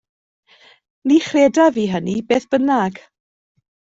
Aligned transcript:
Ni 1.07 1.17
chredaf 1.25 1.71
fi 1.77 1.83
hynny, 1.93 2.17
beth 2.31 2.49
bynnag. 2.55 2.93